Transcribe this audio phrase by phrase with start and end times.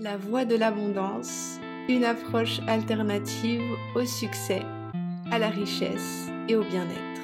[0.00, 3.64] La voie de l'abondance, une approche alternative
[3.96, 4.62] au succès,
[5.32, 7.18] à la richesse et au bien-être.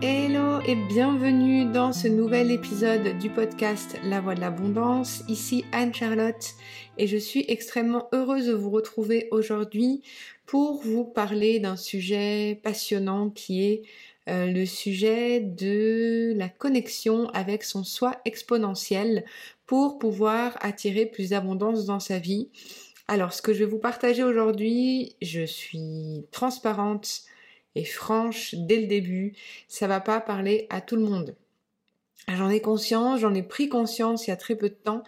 [0.00, 5.24] Hello et bienvenue dans ce nouvel épisode du podcast La voie de l'abondance.
[5.26, 6.54] Ici Anne-Charlotte
[6.98, 10.02] et je suis extrêmement heureuse de vous retrouver aujourd'hui
[10.46, 13.82] pour vous parler d'un sujet passionnant qui est
[14.28, 19.24] euh, le sujet de la connexion avec son soi exponentiel
[19.66, 22.48] pour pouvoir attirer plus d'abondance dans sa vie.
[23.06, 27.22] Alors, ce que je vais vous partager aujourd'hui, je suis transparente
[27.76, 29.34] et franche dès le début.
[29.68, 31.36] Ça va pas parler à tout le monde.
[32.26, 35.04] J'en ai conscience, j'en ai pris conscience il y a très peu de temps,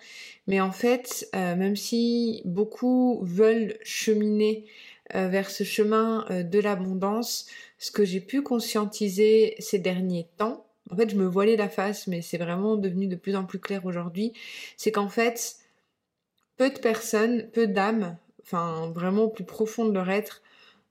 [0.46, 4.66] mais en fait, euh, même si beaucoup veulent cheminer
[5.16, 7.46] euh, vers ce chemin de l'abondance,
[7.78, 12.06] ce que j'ai pu conscientiser ces derniers temps, en fait, je me voilais la face,
[12.06, 14.32] mais c'est vraiment devenu de plus en plus clair aujourd'hui.
[14.76, 15.56] C'est qu'en fait,
[16.56, 20.42] peu de personnes, peu d'âmes, enfin vraiment au plus profond de leur être,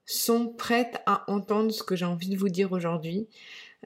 [0.06, 3.28] sont prêtes à entendre ce que j'ai envie de vous dire aujourd'hui.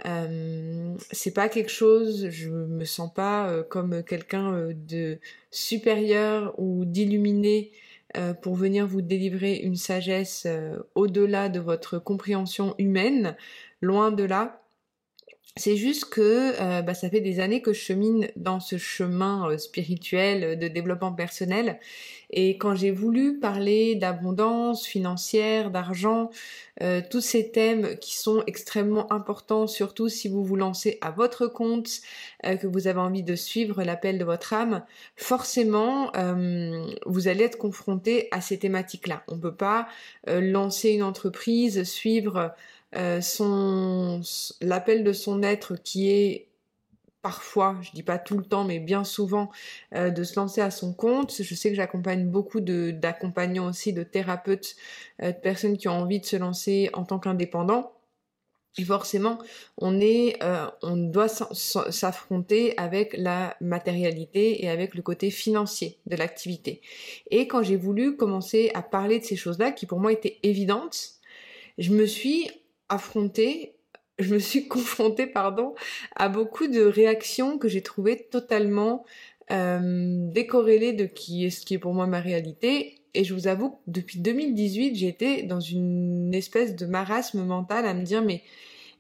[0.06, 6.54] Euh, c'est pas quelque chose, je me sens pas euh, comme quelqu'un euh, de supérieur
[6.58, 7.72] ou d'illuminé
[8.18, 10.48] euh, pour venir vous délivrer une sagesse
[10.96, 13.36] au-delà de votre compréhension humaine,
[13.82, 14.61] loin de là.
[15.58, 19.50] C'est juste que euh, bah, ça fait des années que je chemine dans ce chemin
[19.50, 21.78] euh, spirituel euh, de développement personnel.
[22.30, 26.30] Et quand j'ai voulu parler d'abondance financière, d'argent,
[27.10, 32.00] tous ces thèmes qui sont extrêmement importants, surtout si vous vous lancez à votre compte,
[32.42, 34.86] que vous avez envie de suivre l'appel de votre âme,
[35.18, 36.14] forcément,
[37.06, 39.24] vous allez être confronté à ces thématiques-là.
[39.28, 39.90] On ne peut pas
[40.26, 42.54] lancer une entreprise, suivre
[43.22, 44.22] son
[44.62, 46.52] l'appel de son être qui est
[47.22, 49.50] parfois, je dis pas tout le temps, mais bien souvent,
[49.94, 51.34] euh, de se lancer à son compte.
[51.42, 54.76] Je sais que j'accompagne beaucoup d'accompagnants aussi, de thérapeutes,
[55.22, 57.94] euh, de personnes qui ont envie de se lancer en tant qu'indépendants.
[58.78, 59.38] Et forcément,
[59.78, 60.40] on est,
[60.82, 66.80] on doit s'affronter avec la matérialité et avec le côté financier de l'activité.
[67.32, 71.16] Et quand j'ai voulu commencer à parler de ces choses-là, qui pour moi étaient évidentes,
[71.80, 72.50] je me suis
[72.92, 73.76] affronté,
[74.20, 75.74] je me suis confrontée, pardon,
[76.16, 79.06] à beaucoup de réactions que j'ai trouvées totalement
[79.52, 82.96] euh, décorrélées de ce qui est pour moi ma réalité.
[83.14, 87.94] Et je vous avoue que depuis 2018, j'étais dans une espèce de marasme mental à
[87.94, 88.44] me dire mais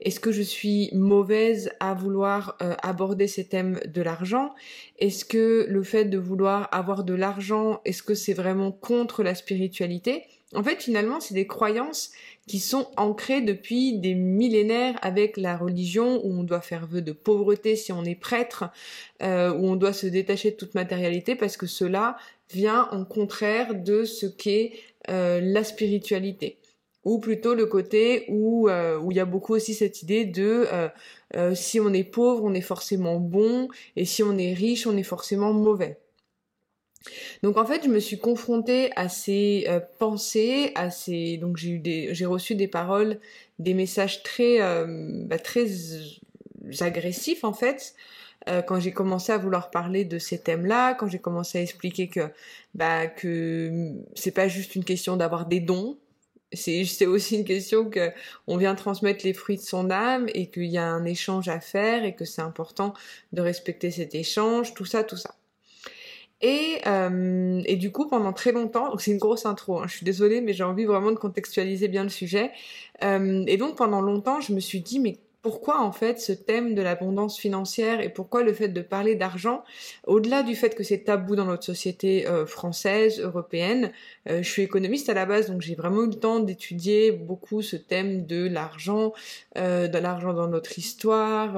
[0.02, 4.54] est-ce que je suis mauvaise à vouloir euh, aborder ces thèmes de l'argent?
[4.98, 9.36] Est-ce que le fait de vouloir avoir de l'argent, est-ce que c'est vraiment contre la
[9.36, 10.24] spiritualité?
[10.54, 12.12] En fait, finalement, c'est des croyances
[12.48, 17.14] qui sont ancrées depuis des millénaires avec la religion où on doit faire vœu de
[17.14, 18.66] pauvreté si on est prêtre,
[19.22, 22.18] euh, où on doit se détacher de toute matérialité parce que cela
[22.52, 24.74] vient en contraire de ce qu'est
[25.10, 26.58] euh, la spiritualité
[27.04, 30.68] ou plutôt le côté où euh, où il y a beaucoup aussi cette idée de
[31.36, 34.96] euh, si on est pauvre on est forcément bon et si on est riche on
[34.98, 35.98] est forcément mauvais.
[37.44, 39.68] Donc en fait je me suis confrontée à ces
[39.98, 43.20] pensées, à ces donc j'ai eu des j'ai reçu des paroles,
[43.60, 44.60] des messages très
[45.26, 45.68] bah, très
[46.82, 47.96] agressifs en fait.
[48.68, 52.30] quand j'ai commencé à vouloir parler de ces thèmes-là, quand j'ai commencé à expliquer que
[52.76, 55.98] bah que c'est pas juste une question d'avoir des dons,
[56.54, 58.12] c'est aussi une question que
[58.48, 61.60] on vient transmettre les fruits de son âme et qu'il y a un échange à
[61.60, 62.94] faire et que c'est important
[63.34, 65.36] de respecter cet échange, tout ça, tout ça.
[66.42, 70.06] Et, euh, et du coup, pendant très longtemps, c'est une grosse intro, hein, je suis
[70.06, 72.52] désolée, mais j'ai envie vraiment de contextualiser bien le sujet.
[73.04, 76.76] Euh, et donc pendant longtemps, je me suis dit, mais pourquoi en fait ce thème
[76.76, 79.64] de l'abondance financière et pourquoi le fait de parler d'argent,
[80.06, 83.92] au-delà du fait que c'est tabou dans notre société euh, française, européenne,
[84.30, 87.62] euh, je suis économiste à la base donc j'ai vraiment eu le temps d'étudier beaucoup
[87.62, 89.14] ce thème de l'argent,
[89.58, 91.58] euh, de l'argent dans notre histoire,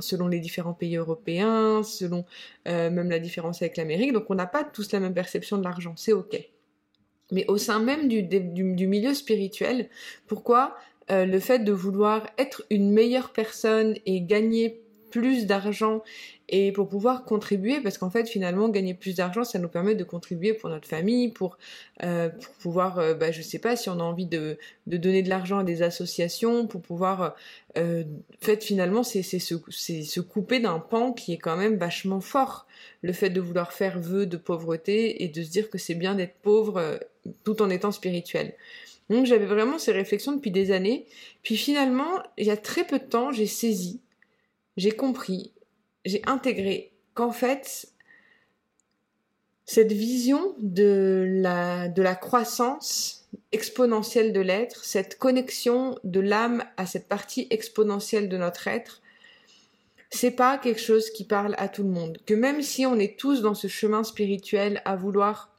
[0.00, 2.24] selon les différents pays européens, selon
[2.66, 5.94] même la différence avec l'Amérique, donc on n'a pas tous la même perception de l'argent,
[5.96, 6.38] c'est ok.
[7.32, 9.88] Mais au sein même du, du milieu spirituel,
[10.26, 10.76] pourquoi
[11.10, 14.84] euh, le fait de vouloir être une meilleure personne et gagner
[15.14, 16.02] plus d'argent
[16.48, 20.02] et pour pouvoir contribuer parce qu'en fait finalement gagner plus d'argent ça nous permet de
[20.02, 21.56] contribuer pour notre famille pour
[22.02, 24.58] euh, pour pouvoir euh, bah, je sais pas si on a envie de,
[24.88, 27.36] de donner de l'argent à des associations pour pouvoir
[27.78, 28.02] euh,
[28.40, 32.66] fait finalement c'est se c'est se couper d'un pan qui est quand même vachement fort.
[33.02, 36.16] Le fait de vouloir faire vœu de pauvreté et de se dire que c'est bien
[36.16, 36.98] d'être pauvre
[37.44, 38.54] tout en étant spirituel
[39.10, 41.06] donc j'avais vraiment ces réflexions depuis des années.
[41.42, 44.00] Puis finalement, il y a très peu de temps, j'ai saisi,
[44.76, 45.52] j'ai compris,
[46.04, 47.88] j'ai intégré qu'en fait,
[49.66, 56.86] cette vision de la, de la croissance exponentielle de l'être, cette connexion de l'âme à
[56.86, 59.00] cette partie exponentielle de notre être,
[60.10, 62.18] c'est pas quelque chose qui parle à tout le monde.
[62.26, 65.50] Que même si on est tous dans ce chemin spirituel à vouloir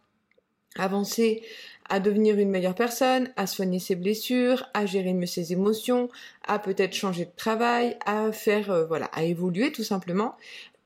[0.77, 1.43] avancer,
[1.89, 6.09] à devenir une meilleure personne, à soigner ses blessures, à gérer mieux ses émotions,
[6.47, 10.35] à peut-être changer de travail, à faire, euh, voilà, à évoluer tout simplement,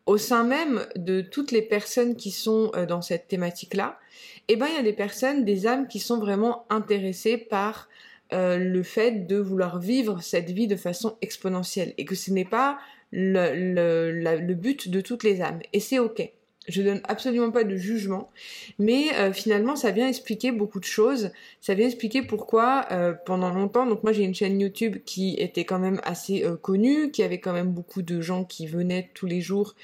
[0.06, 4.00] au sein même de toutes les personnes qui sont euh, dans cette thématique-là,
[4.48, 7.88] eh ben il y a des personnes, des âmes qui sont vraiment intéressées par
[8.34, 12.45] euh, le fait de vouloir vivre cette vie de façon exponentielle et que ce n'est
[12.45, 12.80] pas
[13.12, 15.60] le, le but de toutes les âmes.
[15.74, 16.31] Et c'est ok.
[16.69, 18.30] Je donne absolument pas de jugement,
[18.77, 21.31] mais euh, finalement ça vient expliquer beaucoup de choses.
[21.62, 25.66] Ça vient expliquer pourquoi euh, pendant longtemps, donc moi j'ai une chaîne YouTube qui était
[25.66, 29.25] quand même assez euh, connue, qui avait quand même beaucoup de gens qui venaient tous
[29.25, 29.75] les jours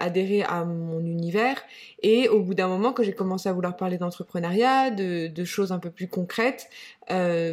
[0.00, 1.62] adhérer à mon univers.
[2.02, 5.70] Et au bout d'un moment, quand j'ai commencé à vouloir parler d'entrepreneuriat, de, de, choses
[5.70, 6.68] un peu plus concrètes,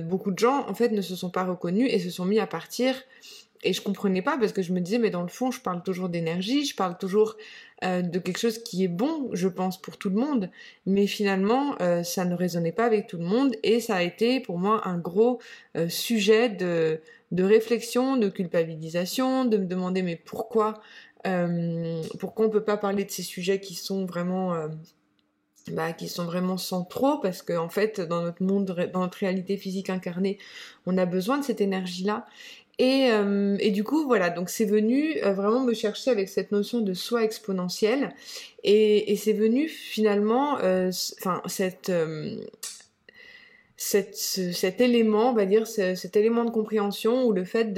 [0.04, 2.48] beaucoup de gens en fait ne se sont pas reconnus et se sont mis à
[2.48, 2.96] partir
[3.64, 5.84] et je comprenais pas parce que je me disais mais dans le fond je parle
[5.84, 7.36] toujours d'énergie, je parle toujours
[7.84, 10.50] euh, de quelque chose qui est bon, je pense pour tout le monde,
[10.86, 14.40] mais finalement euh, ça ne résonnait pas avec tout le monde et ça a été
[14.40, 15.40] pour moi un gros
[15.76, 20.82] euh, sujet de de réflexion, de culpabilisation, de me demander mais pourquoi
[22.20, 24.54] pourquoi on peut pas parler de ces sujets qui sont vraiment
[25.72, 29.58] bah, qui sont vraiment centraux parce qu'en en fait dans notre monde dans notre réalité
[29.58, 30.38] physique incarnée
[30.86, 32.28] on a besoin de cette énergie là
[32.78, 36.52] et, euh, et, du coup, voilà, donc c'est venu euh, vraiment me chercher avec cette
[36.52, 38.14] notion de soi exponentiel.
[38.64, 41.92] Et, et c'est venu finalement, euh, enfin, cette,
[43.78, 47.72] cette, cet élément, on va dire, cet élément de compréhension ou le fait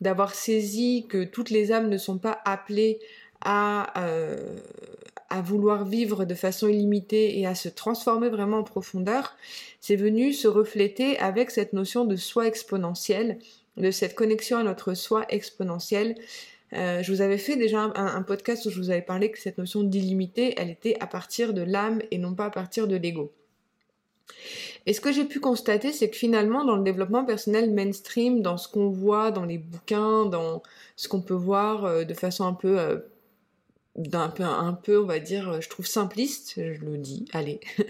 [0.00, 3.00] d'avoir saisi que toutes les âmes ne sont pas appelées
[3.44, 3.92] à,
[5.30, 9.36] à vouloir vivre de façon illimitée et à se transformer vraiment en profondeur,
[9.80, 13.38] c'est venu se refléter avec cette notion de soi exponentiel
[13.76, 16.16] de cette connexion à notre soi exponentiel.
[16.74, 19.58] Euh, je vous avais fait déjà un, podcast où je vous avais parlé que cette
[19.58, 23.32] notion d'illimité, elle était à partir de l'âme et non pas à partir de l'ego.
[24.84, 28.56] Et ce que j'ai pu constater, c'est que finalement, dans le développement personnel mainstream, dans
[28.56, 30.62] ce qu'on voit dans les bouquins, dans
[30.96, 32.98] ce qu'on peut voir euh, de façon un peu euh,
[33.98, 37.60] d'un peu un peu on va dire euh, je trouve simpliste je le dis allez.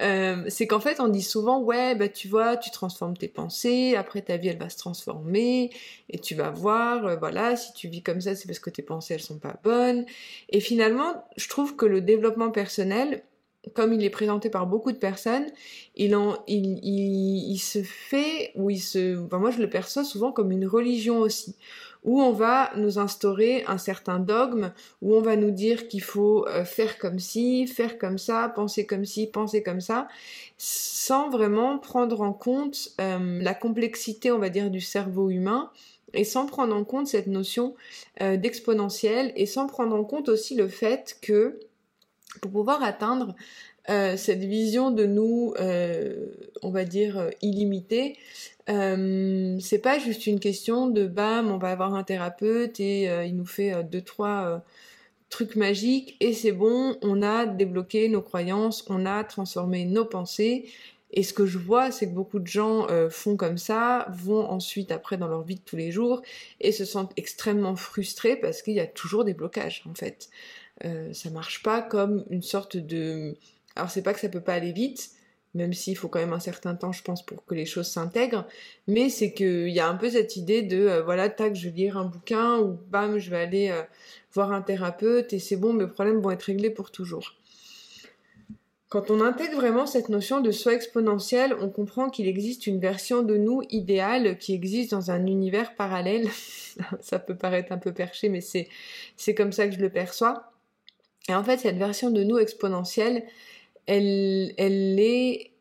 [0.00, 3.94] Euh, c'est qu'en fait on dit souvent ouais bah tu vois tu transformes tes pensées
[3.94, 5.70] après ta vie elle va se transformer
[6.08, 8.80] et tu vas voir euh, voilà si tu vis comme ça c'est parce que tes
[8.80, 10.06] pensées elles sont pas bonnes.
[10.48, 13.22] Et finalement je trouve que le développement personnel
[13.74, 15.46] comme il est présenté par beaucoup de personnes,
[15.94, 20.32] il, en, il, il, se fait, ou il se, enfin moi je le perçois souvent
[20.32, 21.54] comme une religion aussi,
[22.04, 24.72] où on va nous instaurer un certain dogme,
[25.02, 28.86] où on va nous dire qu'il faut euh, faire comme ci, faire comme ça, penser
[28.86, 30.08] comme ci, penser comme ça,
[30.58, 35.70] sans vraiment prendre en compte euh, la complexité, on va dire, du cerveau humain,
[36.12, 37.74] et sans prendre en compte cette notion
[38.20, 41.60] euh, d'exponentiel, et sans prendre en compte aussi le fait que
[42.40, 43.34] pour pouvoir atteindre
[43.84, 45.54] cette vision de nous,
[46.62, 48.16] on va dire, illimitée,
[48.68, 53.24] euh, c'est pas juste une question de bam, on va avoir un thérapeute et euh,
[53.24, 54.58] il nous fait euh, deux trois euh,
[55.30, 60.70] trucs magiques et c'est bon, on a débloqué nos croyances, on a transformé nos pensées.
[61.14, 64.90] Et ce que je vois, c'est que beaucoup de gens font comme ça, vont ensuite
[64.90, 66.22] après dans leur vie de tous les jours
[66.58, 70.30] et se sentent extrêmement frustrés parce qu'il y a toujours des blocages en fait.
[71.12, 73.36] ça marche pas comme une sorte de
[73.76, 75.10] alors c'est pas que ça peut pas aller vite,
[75.54, 78.46] même s'il faut quand même un certain temps, je pense, pour que les choses s'intègrent.
[78.88, 81.74] Mais c'est qu'il y a un peu cette idée de, euh, voilà, tac, je vais
[81.74, 83.82] lire un bouquin, ou bam, je vais aller euh,
[84.32, 87.34] voir un thérapeute, et c'est bon, mes problèmes vont être réglés pour toujours.
[88.88, 93.22] Quand on intègre vraiment cette notion de soi exponentiel, on comprend qu'il existe une version
[93.22, 96.28] de nous idéale qui existe dans un univers parallèle.
[97.00, 98.68] ça peut paraître un peu perché, mais c'est,
[99.16, 100.52] c'est comme ça que je le perçois.
[101.30, 103.24] Et en fait, cette version de nous exponentielle,
[103.86, 105.52] elle, est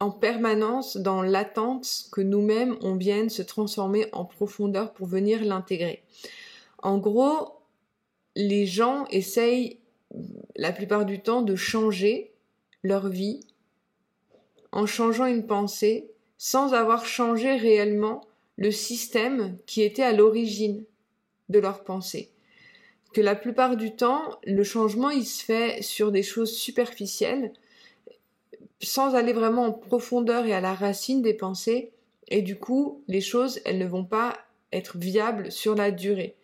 [0.00, 6.02] en permanence dans l'attente que nous-mêmes on vienne se transformer en profondeur pour venir l'intégrer.
[6.78, 7.60] En gros,
[8.36, 9.78] les gens essayent
[10.56, 12.32] la plupart du temps de changer
[12.82, 13.40] leur vie
[14.72, 18.20] en changeant une pensée sans avoir changé réellement
[18.56, 20.84] le système qui était à l'origine
[21.48, 22.33] de leur pensée
[23.14, 27.52] que la plupart du temps, le changement, il se fait sur des choses superficielles,
[28.82, 31.92] sans aller vraiment en profondeur et à la racine des pensées,
[32.28, 34.36] et du coup, les choses, elles ne vont pas
[34.72, 36.34] être viables sur la durée.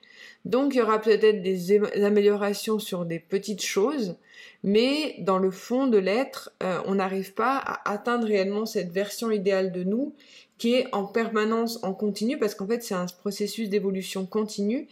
[0.45, 4.17] Donc il y aura peut-être des améliorations sur des petites choses,
[4.62, 9.31] mais dans le fond de l'être, euh, on n'arrive pas à atteindre réellement cette version
[9.31, 10.15] idéale de nous
[10.57, 14.89] qui est en permanence en continu, parce qu'en fait c'est un processus d'évolution continue.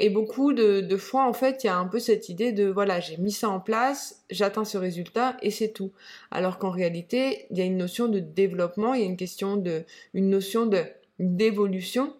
[0.00, 2.98] Et beaucoup de, fois, en fait, il y a un peu cette idée de, voilà,
[2.98, 5.92] j'ai mis ça en place, j'atteins ce résultat et c'est tout.
[6.32, 9.56] Alors qu'en réalité, il y a une notion de développement, il y a une question
[9.56, 10.82] de, une notion de,
[11.20, 12.14] d'évolution.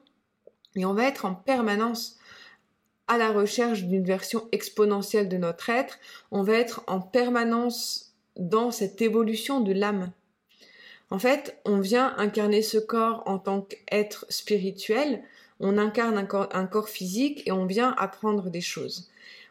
[0.76, 2.18] Et on va être en permanence
[3.08, 5.98] à la recherche d'une version exponentielle de notre être.
[6.30, 10.12] On va être en permanence dans cette évolution de l'âme.
[11.10, 15.22] En fait, on vient incarner ce corps en tant qu'être spirituel,
[15.60, 19.08] on incarne un corps, physique et on vient apprendre des choses.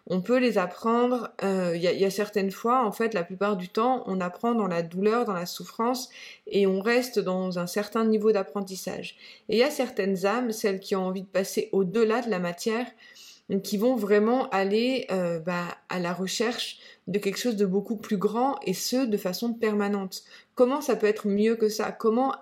[0.07, 3.69] On peut les apprendre, il euh, y, a certaines fois, en fait, la plupart du
[3.69, 6.09] temps, on apprend dans la douleur, dans la souffrance,
[6.47, 9.15] et on reste dans un certain niveau d'apprentissage.
[9.47, 12.39] Et il y a certaines âmes, celles qui ont envie de passer au-delà de la
[12.39, 12.85] matière,
[13.63, 18.17] qui vont vraiment aller euh, bah, à la recherche de quelque chose de beaucoup plus
[18.17, 20.23] grand, et ce, de façon permanente.
[20.55, 21.93] Comment ça peut être mieux que ça?
[21.93, 22.33] Comment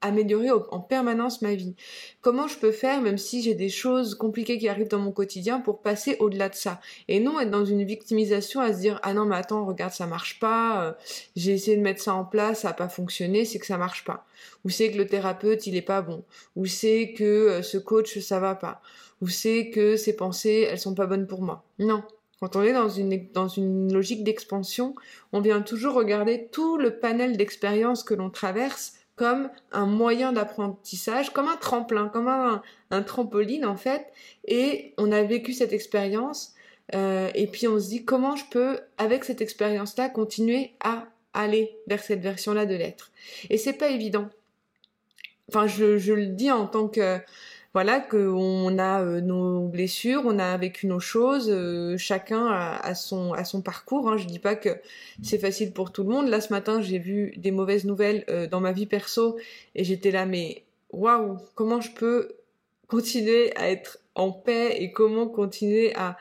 [0.00, 1.74] améliorer en permanence ma vie
[2.20, 5.60] Comment je peux faire, même si j'ai des choses compliquées qui arrivent dans mon quotidien,
[5.60, 6.80] pour passer au-delà de ça?
[7.08, 10.06] Et non être dans une victimisation à se dire ah non mais attends regarde ça
[10.06, 10.92] marche pas, euh,
[11.34, 14.04] j'ai essayé de mettre ça en place, ça a pas fonctionné, c'est que ça marche
[14.04, 14.26] pas.
[14.64, 16.24] Ou c'est que le thérapeute il est pas bon.
[16.56, 18.82] Ou c'est que euh, ce coach ça va pas.
[19.22, 21.64] Ou c'est que ces pensées elles sont pas bonnes pour moi.
[21.78, 22.02] Non.
[22.40, 24.94] Quand on est dans une, dans une logique d'expansion,
[25.32, 31.30] on vient toujours regarder tout le panel d'expériences que l'on traverse comme un moyen d'apprentissage,
[31.30, 32.62] comme un tremplin, comme un,
[33.02, 34.06] trampoline en fait.
[34.46, 36.54] Et on a vécu cette expérience
[36.94, 41.76] euh, et puis on se dit comment je peux, avec cette expérience-là, continuer à aller
[41.86, 43.10] vers cette version-là de l'être.
[43.50, 44.28] Et c'est pas évident.
[45.48, 47.18] Enfin, je, je, le dis en tant que
[47.76, 53.60] voilà qu'on a euh, nos blessures, on a vécu nos choses, euh, chacun a, son
[53.62, 54.08] parcours.
[54.08, 54.16] Hein.
[54.16, 54.70] Je dis pas que
[55.22, 56.26] c'est facile pour tout le monde.
[56.28, 59.36] Là ce matin j'ai vu des mauvaises nouvelles euh, dans ma vie perso
[59.74, 62.36] et j'étais là mais waouh comment je peux
[62.88, 66.16] continuer à être en paix et comment continuer à,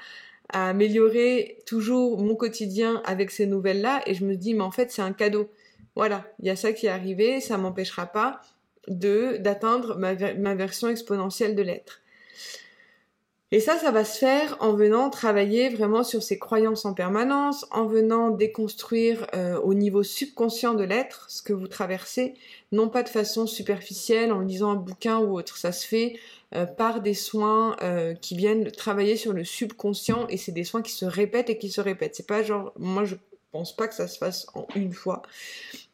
[0.50, 4.92] améliorer toujours mon quotidien avec ces nouvelles là et je me dis mais en fait
[4.92, 5.50] c'est un cadeau.
[5.96, 8.42] Voilà, il y a ça qui est arrivé, ça m'empêchera pas
[8.88, 12.02] d'atteindre ma, ma version exponentielle de l'être.
[13.52, 17.66] Et ça, ça va se faire en venant travailler vraiment sur ses croyances en permanence,
[17.72, 22.34] en venant déconstruire euh, au niveau subconscient de l'être ce que vous traversez,
[22.72, 25.58] non pas de façon superficielle en lisant un bouquin ou autre.
[25.58, 26.20] Ça se fait
[26.56, 30.82] euh, par des soins euh, qui viennent travailler sur le subconscient et c'est des soins
[30.82, 32.16] qui se répètent et qui se répètent.
[32.16, 33.16] C'est pas genre, moi je
[33.56, 35.22] pense pas que ça se fasse en une fois.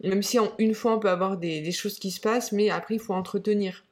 [0.03, 2.95] Même si en une fois on peut avoir des, choses qui se passent, mais après
[2.95, 3.85] il faut entretenir.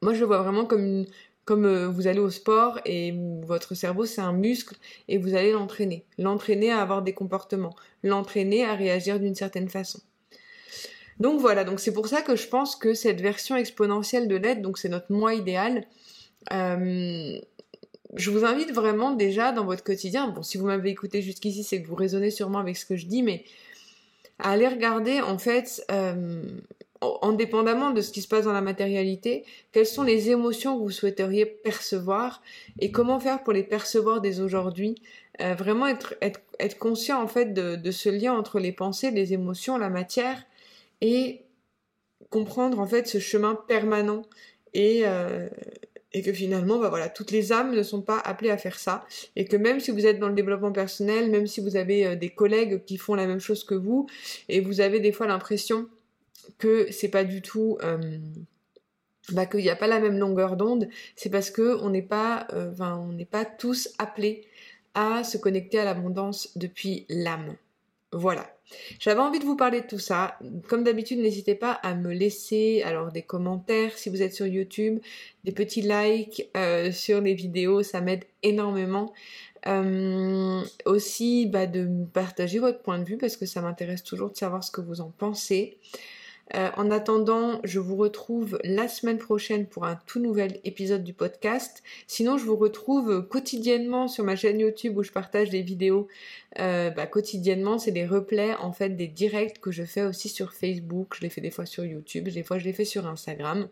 [0.00, 1.04] Moi je le vois vraiment comme
[1.44, 4.76] comme euh, vous allez au sport et votre cerveau c'est un muscle
[5.08, 6.04] et vous allez l'entraîner.
[6.18, 9.98] L'entraîner à avoir des comportements, l'entraîner à réagir d'une certaine façon.
[11.18, 14.62] Donc voilà, donc c'est pour ça que je pense que cette version exponentielle de l'aide,
[14.62, 15.84] donc c'est notre moi idéal,
[16.52, 17.40] euh,
[18.14, 21.82] je vous invite vraiment déjà dans votre quotidien, bon si vous m'avez écouté jusqu'ici c'est
[21.82, 23.44] que vous raisonnez sûrement avec ce que je dis, mais
[24.38, 26.42] à aller regarder en fait, euh,
[27.22, 30.90] indépendamment de ce qui se passe dans la matérialité, quelles sont les émotions que vous
[30.90, 32.42] souhaiteriez percevoir
[32.80, 34.96] et comment faire pour les percevoir dès aujourd'hui.
[35.40, 39.32] Euh, vraiment être, être, être, conscient en fait de, ce lien entre les pensées, les
[39.32, 40.42] émotions, la matière
[41.00, 41.42] et
[42.30, 44.22] comprendre en fait ce chemin permanent
[44.74, 45.48] et, euh,
[46.14, 49.06] et que finalement, bah voilà, toutes les âmes ne sont pas appelées à faire ça,
[49.36, 52.16] et que même si vous êtes dans le développement personnel, même si vous avez euh,
[52.16, 54.06] des collègues qui font la même chose que vous,
[54.48, 55.88] et vous avez des fois l'impression
[56.58, 58.18] que c'est pas du tout, euh,
[59.30, 62.46] bah, qu'il n'y a pas la même longueur d'onde, c'est parce que on n'est pas,
[62.52, 64.44] euh, on n'est pas tous appelés
[64.94, 67.56] à se connecter à l'abondance depuis l'âme.
[68.12, 68.46] Voilà.
[68.98, 70.38] J'avais envie de vous parler de tout ça.
[70.68, 74.98] Comme d'habitude, n'hésitez pas à me laisser alors des commentaires si vous êtes sur YouTube,
[75.44, 79.12] des petits likes euh, sur les vidéos, ça m'aide énormément.
[79.68, 84.36] Euh, aussi bah, de partager votre point de vue parce que ça m'intéresse toujours de
[84.36, 85.78] savoir ce que vous en pensez.
[86.54, 91.14] Euh, en attendant, je vous retrouve la semaine prochaine pour un tout nouvel épisode du
[91.14, 91.82] podcast.
[92.06, 96.08] Sinon, je vous retrouve quotidiennement sur ma chaîne YouTube où je partage des vidéos.
[96.58, 100.52] Euh, bah, quotidiennement, c'est des replays en fait des directs que je fais aussi sur
[100.52, 101.14] Facebook.
[101.16, 103.68] Je les fais des fois sur YouTube, des fois je les fais sur Instagram.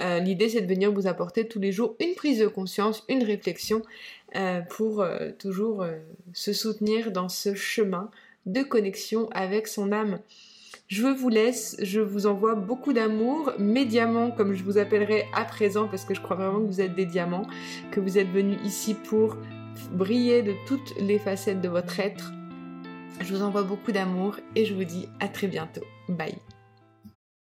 [0.00, 3.22] Euh, l'idée, c'est de venir vous apporter tous les jours une prise de conscience, une
[3.22, 3.82] réflexion
[4.70, 5.04] pour
[5.38, 5.84] toujours
[6.32, 8.10] se soutenir dans ce chemin
[8.46, 10.20] de connexion avec son âme.
[10.92, 15.46] Je vous laisse, je vous envoie beaucoup d'amour, mes diamants comme je vous appellerai à
[15.46, 17.46] présent parce que je crois vraiment que vous êtes des diamants,
[17.90, 19.38] que vous êtes venus ici pour
[19.92, 22.30] briller de toutes les facettes de votre être.
[23.22, 25.80] Je vous envoie beaucoup d'amour et je vous dis à très bientôt.
[26.10, 26.36] Bye